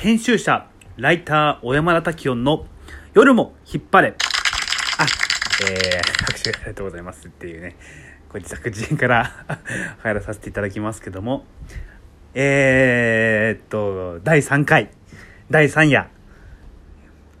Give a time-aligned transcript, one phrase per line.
[0.00, 0.66] 編集者、
[0.96, 2.64] ライター、小山田滝音の
[3.12, 4.14] 夜も引っ張れ。
[4.96, 5.04] あ、
[5.70, 7.76] えー、拍手ありがとうございますっていうね、
[8.30, 9.44] これ自作自演から
[10.00, 11.44] 入らさせていただきますけども、
[12.32, 14.88] えー、っと、第3回、
[15.50, 16.08] 第3夜、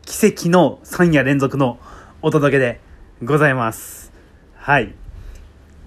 [0.02, 1.80] 奇跡の3夜連続の
[2.20, 2.78] お届けで
[3.24, 4.12] ございます。
[4.56, 4.94] はい。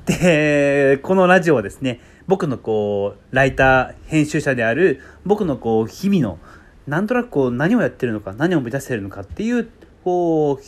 [0.08, 6.40] で、このラジオはですね、僕のこう、ライター、編集者である、僕のこう、日々の、
[6.88, 9.70] なんとなくこう、何をやってるのか、何を目指してるのかっていう、
[10.04, 10.64] こう、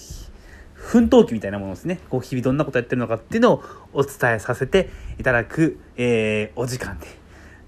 [0.73, 1.99] 奮闘記みたいなものですね。
[2.09, 3.63] こう、日々どんなことやってるのかっていうのを
[3.93, 7.07] お伝えさせていただく、えー、お時間で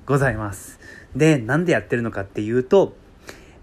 [0.06, 0.80] ございます。
[1.16, 2.96] で、なんでやってるのかっていうと、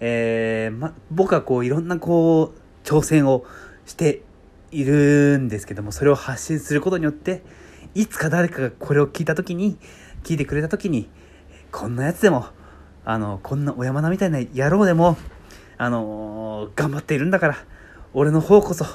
[0.01, 3.45] えー、ま、僕はこう、いろんなこう、挑戦を
[3.87, 4.23] して
[4.71, 7.43] いるんですけども、それを発信することによって、
[7.95, 9.79] いつか誰かがこれを聞いた時に、
[10.25, 11.09] 聞いてくれた時に、
[11.71, 12.47] こんなやつでも、
[13.05, 15.17] あの、こんな小山田みたいな野郎でも、
[15.77, 17.57] あのー頑張っているんだから、
[18.15, 18.87] 俺の方こそ、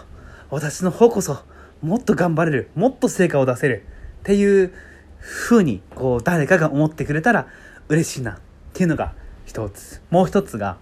[0.49, 1.43] 私の方こそ、
[1.81, 3.85] もっと頑張れる、もっと成果を出せる、
[4.21, 4.73] っていう
[5.19, 7.47] 風に、こう、誰かが思ってくれたら
[7.87, 8.37] 嬉しいな、っ
[8.73, 9.13] ていうのが
[9.45, 10.01] 一つ。
[10.09, 10.77] もう一つが、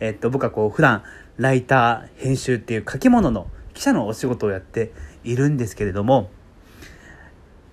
[0.00, 1.02] えっと、僕はこう、普段、
[1.36, 4.92] ライター、編集っていう書き物の記者のお仕事をやって
[5.24, 6.30] いるんですけれども、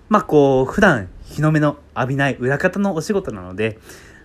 [0.08, 3.78] まあこう、普段日の目の浴びない裏方のお仕事なので、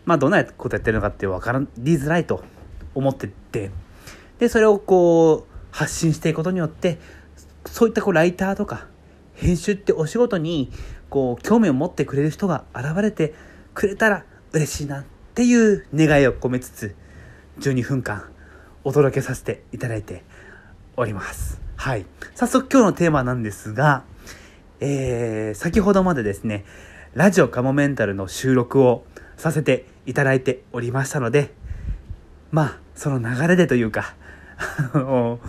[0.06, 2.44] まあどんなことやってるのかって分かりづらいと
[2.96, 3.72] 思ってて、
[4.40, 7.00] で、それをこう、発信していくことによって、
[7.66, 8.88] そういったこう、ライターとか、
[9.36, 10.72] 編集ってお仕事に、
[11.10, 13.34] こう、興味を持ってくれる人が現れて
[13.74, 16.96] くれたら嬉しいなっていう願いを込めつつ、
[17.60, 18.24] 12分間
[18.84, 20.24] お届けさせていただいて
[20.98, 21.62] おります。
[21.76, 22.06] はい。
[22.36, 24.04] 早速今日のテーマなんですが、
[24.80, 26.66] えー、先ほどまでですね、
[27.14, 29.06] ラジオカモメンタルの収録を
[29.44, 31.52] させていただいておりましたので、
[32.50, 34.16] まあ、その流れでというか、
[34.94, 35.42] あの、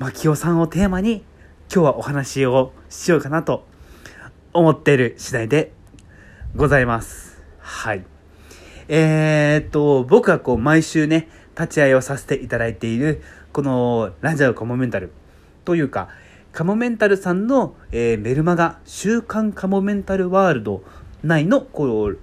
[0.00, 1.24] 牧雄さんをテーマに
[1.72, 3.68] 今日はお話をしようかなと
[4.52, 5.70] 思っている次第で
[6.56, 7.40] ございます。
[7.60, 8.04] はい。
[8.88, 15.12] えー、っと、僕はこう毎週ね、立ち会いをさせていただいている、このラジオカモメンタル
[15.64, 16.08] というか、
[16.50, 20.82] カモメンタルさんの、えーメルマガ、週刊カモメンタルワールド
[21.22, 22.18] 内の、こう、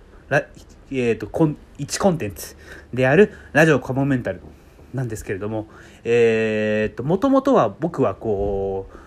[0.92, 2.56] えー、と、コン、1コンテンツ
[2.94, 4.42] であるラジオカモメンタル
[4.94, 5.68] なんですけれども、
[6.04, 8.98] えー、と、もともとは僕はこう、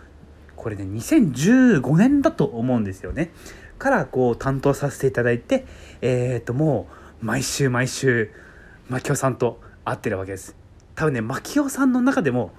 [0.56, 3.30] これね、2015年だと思うんですよね。
[3.78, 5.64] から、こう、担当させていただいて、
[6.02, 6.86] えー、と、も
[7.22, 8.30] う、毎週毎週、
[8.88, 10.54] 牧雄さんと会ってるわけです。
[10.94, 12.52] 多分ね、牧雄さんの中でも、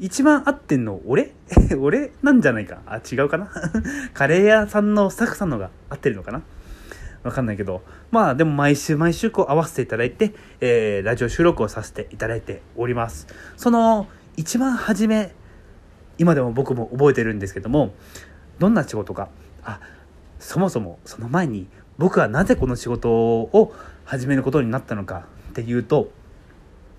[0.00, 1.32] 一番合ってんの俺？
[1.78, 2.80] 俺なんじゃないか？
[2.86, 3.50] あ、違うかな？
[4.14, 6.42] カレー屋さんのスタッフさんのが合ってるのかな？
[7.22, 7.82] わかんないけど。
[8.10, 13.26] まあでも毎週毎週こう合わせていただいて、えー、ラジオ収録をさせていただいております。
[13.56, 14.06] その
[14.36, 15.34] 一番初め、
[16.18, 17.94] 今でも僕も覚えてるんですけども、
[18.58, 19.28] どんな仕事か。
[19.64, 19.80] あ、
[20.38, 21.66] そもそもその前に
[21.98, 23.72] 僕はなぜこの仕事を
[24.04, 26.10] 始めることになったのかっていうと、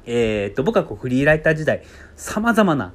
[0.05, 1.83] えー、と僕はこうフリーライター時代
[2.15, 2.93] さまざまな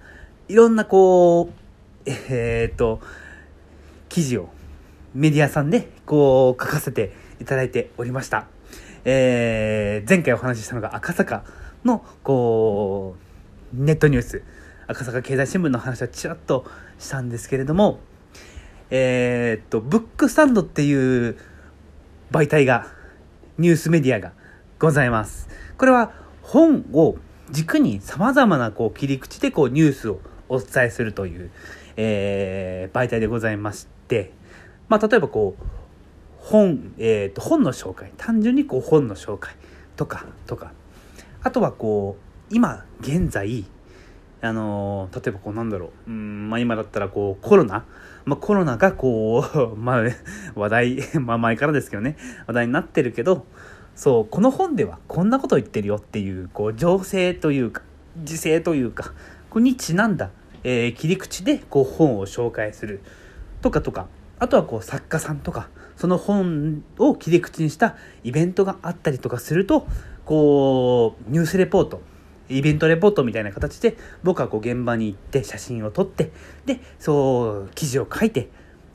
[0.48, 1.64] いろんなこう
[2.06, 3.00] えー、と
[4.08, 4.50] 記事を
[5.14, 8.46] メディアさんでこう書かせていただいておりました、
[9.04, 11.44] えー前回お話ししたのが赤坂
[11.84, 13.16] のこ
[13.74, 14.42] うネットニュース
[14.86, 16.66] 赤坂経済新聞の話はちらっと
[16.98, 18.00] したんですけれども
[18.90, 21.36] えー、とブックスタンドっていう
[22.30, 22.86] 媒体が
[23.58, 24.32] ニュースメディアが
[24.78, 25.48] ございます
[25.78, 27.16] これは本を
[27.50, 31.50] 軸にさまざまなこう切り口でこうニュースをお伝えするという、
[31.96, 34.30] えー媒体でございまして、
[34.88, 35.64] まあ、例えばこう
[36.44, 38.12] 本,、えー、と本の紹介。
[38.18, 39.54] 単純にこう本の紹介
[39.96, 40.72] とかとか。
[41.42, 42.16] あとはこ
[42.50, 43.64] う今現在
[44.42, 46.10] あの例えばこうなんだろう。
[46.10, 47.86] うん、まあ、今だったらこうコロナ、
[48.26, 49.42] まあ、コロナがこ
[49.74, 50.02] う、 まあ、
[50.54, 52.16] 話題、 まあ、前からですけどね。
[52.46, 53.46] 話題になってるけど
[53.96, 57.82] そうこの本ではこんなこと言ってるよっていうこう情勢というか
[58.22, 59.14] 時勢というか
[59.48, 60.30] こにちなんだ、
[60.62, 63.00] えー切り口でこう本を紹介する
[63.62, 64.08] とかとか。
[64.40, 65.68] あとはこう作家さんとか。
[65.96, 69.86] その本を切り口にしたイベントがあったりとかすると
[70.24, 72.02] こうニュースレポート
[72.48, 76.30] イベントレポートみたいな形で僕はこう現場に行って写真を撮って
[76.66, 78.48] でそう記事を書いて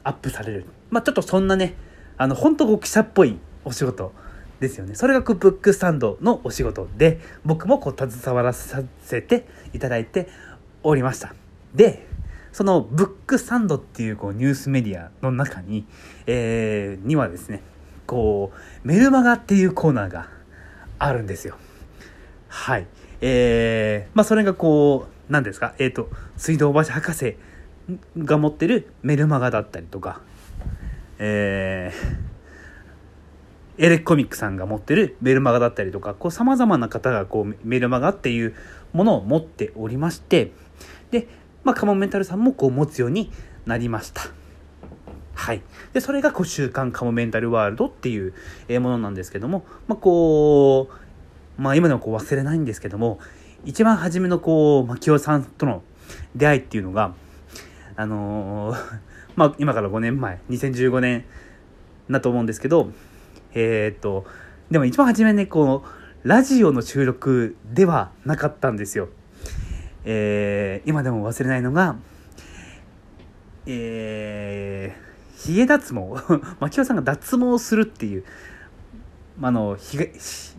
[0.03, 0.65] アップされる。
[0.89, 1.75] まあちょっとそんなね
[2.17, 4.11] あの本当こう記者っぽいお仕事
[4.59, 4.95] ですよね。
[4.95, 10.27] それがこうブックスタンドのお仕事で僕もこう携わらさせていただいて
[10.83, 11.33] おりました。
[11.73, 12.07] で
[12.51, 15.85] そのブックスタンドっていうこうニュースメディアの中に、
[16.27, 17.61] えーにはですね
[18.05, 18.51] こ
[18.83, 20.29] うメルマガっていうコーナーが
[20.97, 21.55] あるんですよ
[22.49, 22.87] はい。
[23.21, 27.37] えー、まあそれがこう、何ですか、えっ、ー、と、水道橋博士
[28.17, 30.21] が持ってるメルマガだったりとか、
[31.19, 38.55] えー、エレコミックさんが持ってるメルマガだったりとか、こう様々な方がこうメルマガっていう
[38.93, 40.51] ものを持っておりまして、
[41.11, 41.27] で、
[41.63, 43.31] まあカモメンタルさんもこう持つように
[43.65, 44.21] なりました。
[45.33, 45.61] はい。
[45.93, 48.33] で、それがこう週刊カモメンタルワールドっていう
[48.81, 50.89] ものなんですけども、まあこ
[51.57, 53.19] う、まあ今でもこう忘れないんですけども、
[53.65, 55.83] 一番初めのこう、牧雄さんとの
[56.35, 57.13] 出会いっていうのが、
[57.95, 58.99] あのー
[59.35, 61.25] まあ、今から5年前、2015年
[62.09, 62.91] だと思うんですけど、
[63.53, 64.25] えー、っと、
[64.71, 69.09] でも一番初めね、こう、ラジオの収録ではなかったんですよ。
[70.05, 71.97] えー、今でも忘れないのが、
[73.65, 76.15] えー、ヒゲ脱毛、
[76.59, 78.23] 牧雄さんが脱毛するっていう、
[79.41, 79.77] あの、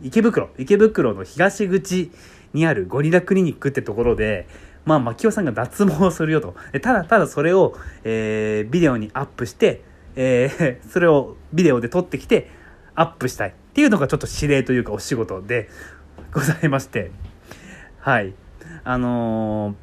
[0.02, 2.10] 池袋、池袋の東口
[2.54, 4.46] にあるゴリラクリニックってところで、
[4.84, 6.54] まあ、牧雄さんが脱毛するよと。
[6.80, 9.82] ただただそれを、えー、ビデオにアップして、
[10.16, 12.50] えー、 それをビデオで撮ってきて、
[12.94, 15.68] アップしたいっていうのがちょっと指令というかお仕事で
[16.32, 17.10] ございまして、
[17.98, 18.34] はい。
[18.84, 19.74] あの、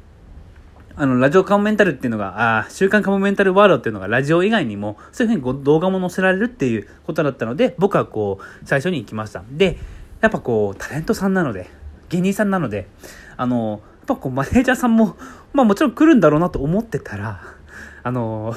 [0.96, 9.44] あの、ラジオカモメンタルっていうのが、あ週刊カモメンタルワールドっていうのがラジオ以外にも、そういうふうに動画も載せられるっていうことだったので、僕はこう、最初に行きました。
[9.50, 9.78] で、
[10.20, 11.70] やっぱこう、タレントさんなので、
[12.08, 12.88] 芸人さんなので、
[13.36, 15.16] あのーぱこうマネージャーさんも、
[15.52, 17.40] まあもちろん来るんだろうなと思ってたら、
[18.02, 18.56] あの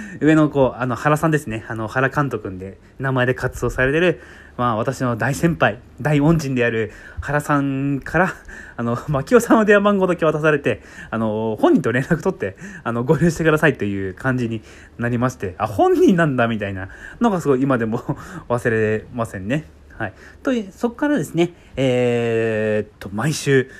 [0.20, 1.64] 上のこう、あの、原さんですね。
[1.68, 4.20] あの、原監督で、名前で活動されてる、
[4.56, 8.34] まあ、私の大先輩、大恩人である原さんから、
[8.76, 14.62] あの、牧雄さんの電話番号だけ渡されて、あの、本人と連絡取って、あの、合流してくださいという感じに
[14.98, 16.88] なりまして、あ、本人なんだみたいな
[17.20, 17.98] のがすごい今でも
[18.48, 19.64] 忘れませんね。
[19.96, 20.12] はい。
[20.42, 23.70] という、そこからですね、えー、っと、毎週、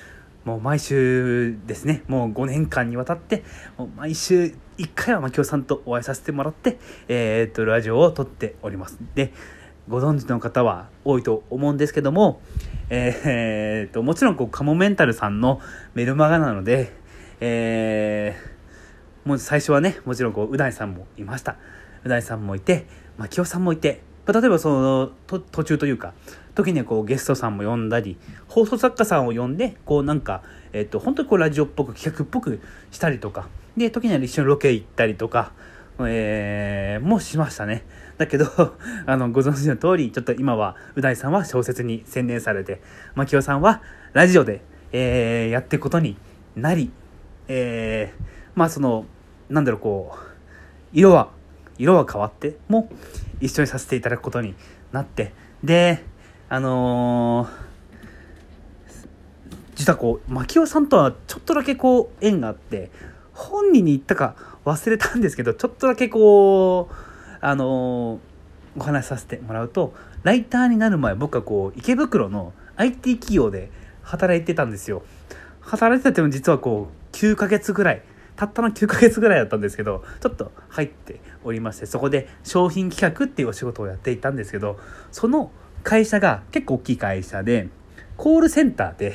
[0.45, 3.43] もう毎週ですね、もう5年間にわたって、
[3.77, 8.97] もう毎週1回は牧雄さんとお会いさせてもらって、えー、っと、ラジオを撮っております。
[9.15, 9.31] で、
[9.87, 12.41] ご存知の方は多いと思うんですけども、
[12.89, 15.61] えー、っと、もちろんこう、カモメンタルさんの
[15.93, 16.91] メルマガなので、
[17.39, 21.57] えー、もう最初はね、もちろんこう、う大さんもいました。
[22.03, 22.85] う大さんもいて、
[23.17, 26.13] 牧雄さんもいて、例えばその、途中というか、
[26.55, 28.17] 時にはこうゲストさんも呼んだり
[28.47, 32.61] 放送作家さんを呼んでこうなんか、えっと本当にこうラジオっぽく企画っぽく
[32.91, 35.51] したりとかで時には一緒にロケ行ったりとか、
[35.99, 37.83] えー、もしましたね。
[38.17, 38.45] だけど
[39.07, 42.81] あのご存知の通りちょっと今はう大さんは小説に専念されて
[43.15, 43.81] 牧雄さんは
[44.13, 44.61] ラジオで、
[44.91, 46.15] えー、やっていくことに
[46.55, 46.91] なり、
[47.47, 48.23] えー、
[48.53, 49.05] まあその
[49.49, 50.17] なんだろうこう
[50.93, 51.31] 色は
[51.77, 52.89] 色は変わっても
[53.41, 54.55] 一緒にさせていただくことに
[54.91, 55.33] なって
[55.63, 56.03] で
[56.53, 57.49] あのー、
[59.73, 62.91] 実はこう、牧雄さんとはちょっとだけこう、縁があって、
[63.33, 66.95] 本人に言ったか忘れたんですけど、ちょっとだけこう、
[67.41, 73.71] あのー、お話しさせてもらうと、ライターになる前、僕はこう、池袋の IT 企業で
[74.03, 75.01] 働いてたんですよ。
[75.59, 78.03] 働いてたっても実はこう、9ヶ月ぐらい、
[78.47, 84.79] たったの9ヶ月ぐらいだったんですけど、ちょっと入っておりまして、そこで商品企画っていうお仕事をやっていたんですけど、
[85.11, 85.51] その
[85.83, 87.69] 会社が結構大きい会社で、
[88.17, 89.13] コールセンターで、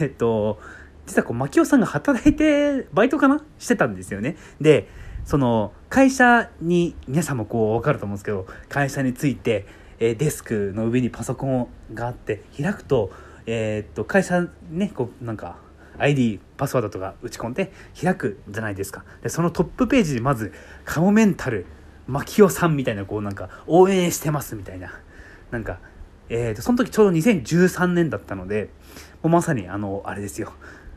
[0.00, 0.58] えっと、
[1.06, 4.36] 実はこう、牧雄さんが働いて、バイトかなしてたんですよね。
[4.60, 4.88] で、
[5.24, 9.66] その、会社に、皆さんもこう、わかると思うんですけど、会社について、
[9.98, 13.10] えデスクの上にパソコンがあって、開くと、
[13.46, 15.58] えー、っと、会社ね、こう、なんか、
[15.98, 19.04] ID、パスワードとか打ち込んで開くじゃないですか。
[19.22, 20.52] で、そのトップページにまず、
[20.84, 21.66] カモメンタル、
[22.06, 24.92] マキオさんみたいな、こうなんか、応援してますみたいな。
[25.50, 25.78] なんか、
[26.28, 28.70] えーと、その時ちょうど2013年だったので、
[29.22, 30.52] もうまさにあの、あれですよ。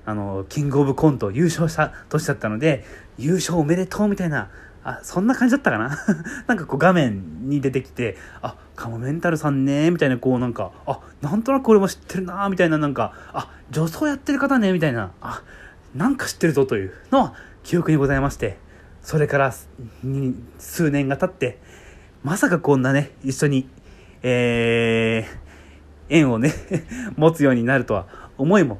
[0.06, 2.86] あの、キングオブコント優勝した年だったので、
[3.18, 4.50] 優勝おめでとうみたいな、
[4.88, 5.98] あ、そんな感じだったかな？
[6.48, 15.44] なんかこう画面に出てきて、あ、カモメンタルさんね、みたいなこうなんか、あ、なんとなく俺も知ってるな、みたいななんか、あ、女装やってる方ね、みたいな、あ、
[15.94, 18.58] なんか知ってるぞというのは記憶にございまして、
[19.02, 19.54] それから
[20.58, 21.60] 数年が経って、
[22.24, 23.70] まさかこんなね、一緒に
[24.24, 26.54] えー、縁をね
[27.18, 28.80] 持つようになるとは思いも、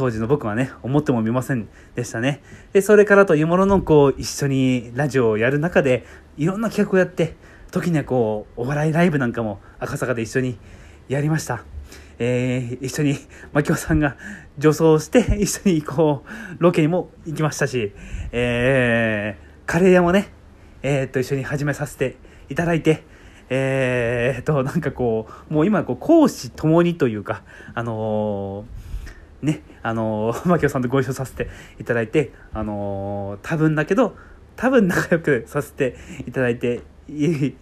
[0.00, 2.40] 当時の僕はね、思ってもみませんでしたね。
[2.72, 6.06] で、それからというものの、こう、一緒にラジオをやる中で、
[6.38, 7.34] いろんな企画をやって、
[7.70, 10.56] 時にはこう、お笑いライブなんかも赤坂で一緒に
[11.10, 11.64] やりました。
[12.18, 13.18] えー、一緒に、
[13.52, 14.16] 牧雄さんが
[14.56, 17.92] 女装して、一緒にこう、ロケにも行きましたし、
[18.32, 20.32] えー、カレー屋もね、
[20.82, 22.16] えー、っと、一緒に始めさせて
[22.48, 23.04] いただいて、
[23.50, 27.42] えー、っと、なんかこう、もう今、こう、講師ともにというか、
[27.74, 28.79] あのー、
[29.42, 34.16] ね、あのー、 牧野さんとご一緒させていただいて、あのー、多分だけど、
[34.56, 37.54] 多分仲良くさせていただいてい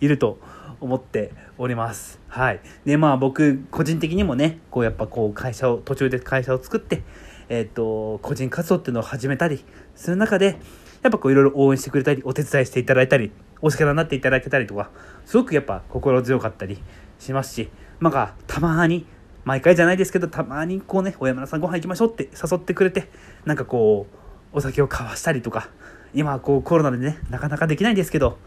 [0.00, 0.38] ると
[0.80, 2.20] 思っております。
[2.28, 2.60] はい。
[2.84, 7.02] で、まあ僕、個人的にもね、こうやっぱこう会社を、途中で会社を作って、
[7.48, 9.64] えっ、と、個人活動っていうのを始めたり
[9.94, 10.58] する中で、
[11.02, 14.90] やっぱこういろいろ応援してくれたり、お手伝いしていただいたり、お力になっていただけたりとか、
[15.24, 16.78] すごくやっぱ心強かったり
[17.18, 19.06] しますし、まあ、たまに、
[19.44, 23.08] 毎回じゃないですけど、たまにこうね、小山田さんご飯行きましょうって誘ってくれて、
[23.44, 24.06] なんかこ
[24.52, 25.68] う、お酒を交わしたりとか、
[26.14, 28.38] 今はこうコロナでね、なかなかできないんですけど、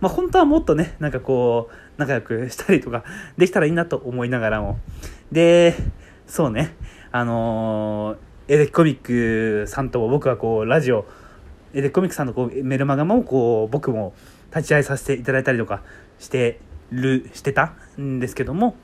[0.00, 3.04] まあ本当はもっとね、なんかこう、仲良くしたりとか
[3.38, 4.78] できたらいいなと思いながらも。
[5.30, 5.74] で、
[6.26, 6.74] そうね、
[7.12, 11.06] あのー、エレキコミックさんと僕はこう、ラジオ、
[11.74, 14.14] エレコミックさんのこうメルマガもこう僕も
[14.54, 15.82] 立ち会いさせていただいたりとか
[16.18, 16.60] して
[16.92, 18.76] るしてたんですけども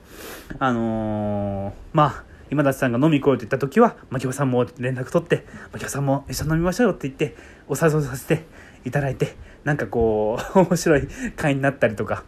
[0.58, 7.36] あのー、まあ今立さんが飲み行こうと言った時は牧場さんも連絡取って牧場さんも一緒に飲みましょうよって言って
[7.68, 8.44] お誘いさせて
[8.84, 12.24] いただいてなんかこう 面白い会になったりとか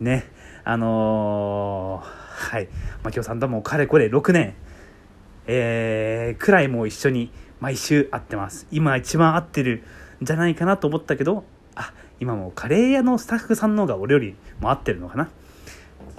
[0.00, 0.24] ね
[0.64, 2.06] あのー、
[2.50, 2.68] はい。
[3.02, 4.54] 牧場さんともかれこれ6年
[5.46, 8.66] えー、くらいもう一緒に毎週会ってます。
[8.70, 9.82] 今一番会ってる
[10.22, 11.44] んじゃないかなと思ったけど
[12.20, 15.28] 今もカレー屋のスタッフさんの方が俺よりも合ってるのかな？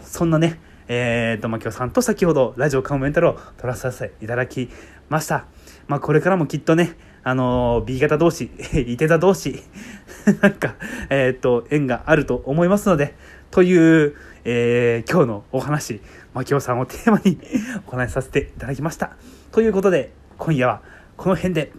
[0.01, 0.59] そんなね
[0.91, 4.69] えーと、まきょさんと先ほどラジオカモメンタルを撮らさせていただき
[5.07, 5.45] ました。
[5.87, 9.61] まあ、これからもきっとね、あのー、B 型同士、 リテ座同士、
[10.41, 10.75] なんか、
[11.09, 13.15] えっ、ー、と、縁があると思いますので、
[13.51, 14.15] という、
[14.45, 16.01] えー、今日のお話、
[16.33, 17.39] まきょさんをテーマに
[17.85, 19.11] お話しさせていただきました。
[19.51, 20.81] ということで、今夜は
[21.17, 21.71] この辺で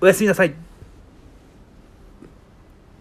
[0.00, 0.69] おやすみなさい。